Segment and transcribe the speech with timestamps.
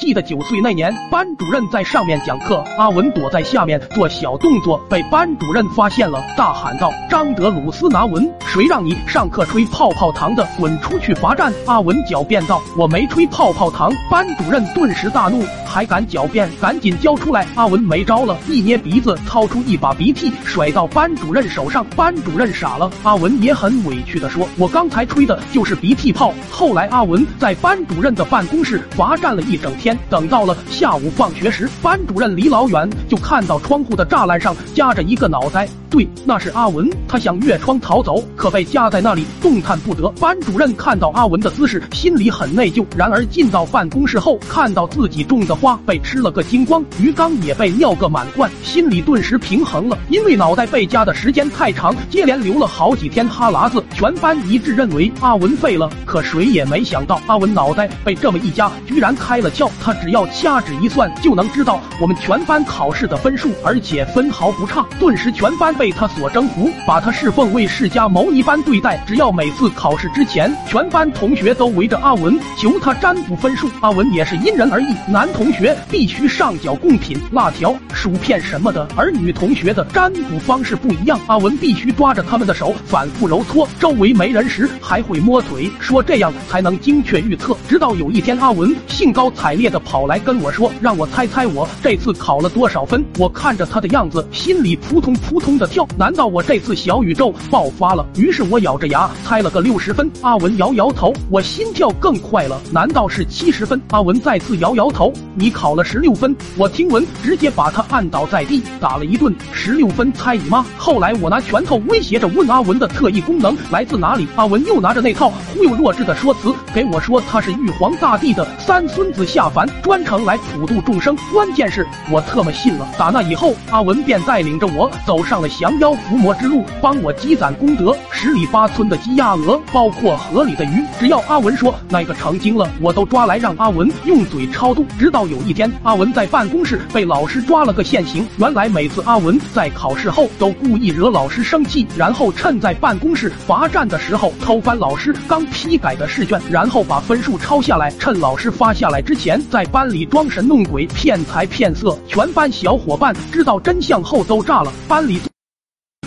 [0.00, 10.48] 记得九岁那年，班主任在上面讲课，阿文躲在下面做小动作，被班主任发现了，大喊道：“张德鲁斯拿文，谁让你上课吹泡泡糖的？
[10.58, 17.46] 滚出去罚站！”阿文狡辩道：“我没吹泡泡糖。”班主任顿时大怒，还敢狡辩，赶紧交出来！
[17.54, 21.86] 阿文没招了，一捏鼻子，掏出一把鼻涕，甩到班主任手上。
[21.94, 29.96] 班主任傻了，阿文也很委屈的说：“我刚才吹的就是鼻涕泡。”后来阿文在班主任的办公室罚站了一整天。
[30.10, 35.68] 等到了下午放学时，班主任离老远就看到窗户的栅栏上夹着一个脑袋。
[35.88, 36.88] 对，那是阿文。
[37.06, 40.08] 他想越窗逃走，可被夹在那里，动弹不得。
[40.20, 42.84] 班主任看到阿文的姿势，心里很内疚。
[42.96, 49.98] 然而进到办公室后，看到自己种的花被吃了个精光，鱼缸也被尿个满贯，心里顿时平衡了。
[50.08, 55.90] 因为脑袋被夹的时间太长，接连流了好几天哈喇子，全班一致认为阿文废了。
[56.04, 59.68] 可谁也没想到，阿文脑袋被这么一夹，居然开了窍。
[59.82, 64.86] 他只要掐指一算，就能知道我们全班考试的分数，而且分毫不差。
[65.00, 65.70] 顿时全班。
[65.80, 69.02] 被他所征服，把他侍奉为释迦牟尼般对待。
[69.06, 73.70] 只要每次考试之前，全班同学都围着阿文求他占卜分数。
[73.80, 81.18] 阿文也是因人而异，男同同学必须上缴贡品、辣条、薯片什么的，而女同学的占卜方式不一样。
[81.26, 87.56] 阿文必须抓着他们的手反复揉搓，周围没人时还会摸腿，说这样才能精确预测。
[87.68, 93.04] 直到有一天，阿文兴高采烈的跑来跟我说，让我猜猜我这次考了多少分。
[93.18, 95.66] 我看着他的样子，心里扑通扑通的。
[95.66, 95.84] 跳？
[95.98, 98.06] 难道我这次小宇宙爆发了？
[98.14, 100.08] 于是我咬着牙猜了个六十分。
[100.22, 102.62] 阿文摇摇头，我心跳更快了。
[102.70, 103.82] 难道是七十分？
[103.88, 106.36] 阿文再次摇摇头，你考了十六分。
[106.54, 109.34] 我听闻，直接把他按倒在地，打了一顿。
[109.54, 110.62] 十六分，猜你妈！
[110.76, 114.28] 后来我拿拳头威胁着问阿文的特异功能来自哪里。
[114.36, 121.16] 阿文又拿着那套忽悠弱智的说辞给我说他是玉皇大帝的三孙子下凡，专程来普度众生。
[121.32, 122.86] 关键是我特么信了。
[122.98, 125.48] 打那以后，阿文便带领着我走上了。
[125.48, 127.96] 降妖伏魔之路，帮我积攒功德。
[128.10, 134.86] 十里八村的鸡鸭鹅，包括河里的鱼，只要阿文说那个成精了，我都抓来让阿文用嘴超度。
[134.98, 138.26] 直到有一天，阿文在办公室被老师抓了个现行。
[138.36, 151.96] 原来每次阿文在考试后都故意惹老师生气，然后趁在办公室罚站的时候偷翻老师刚批改的试卷，然后把分数抄下来，趁老师发下来之前在班里装神弄鬼、骗财骗色。
[152.08, 155.20] 全班小伙伴知道真相后都炸了，班里。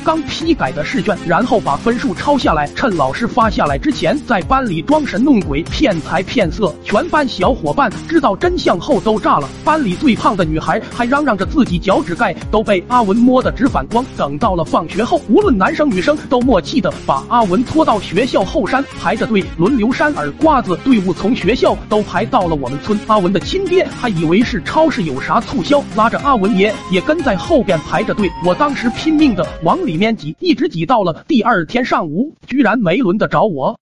[0.03, 6.75] 刚批改的试卷，然后把分数抄下来，趁老师发下来之前，在班里装神弄鬼、骗财骗色。
[6.83, 9.47] 全班小伙伴知道真相后都炸了。
[9.63, 14.05] 班里最胖的女孩还嚷嚷着自己脚趾盖都被阿文摸得直反光。
[14.17, 20.75] 等到了放学后，无论男生女生都默契的把阿文拖到学校后山排着队轮流扇耳瓜子。
[20.83, 22.99] 队伍从学校都排到了我们村。
[23.07, 28.29] 阿文的亲爹还以为是超市有啥促销，拉着阿文爷也跟在后边排着队。
[28.45, 29.92] 我当时拼命的往里。
[29.93, 33.79] 里面挤，一直挤到了第二天上午，居然没轮得着我。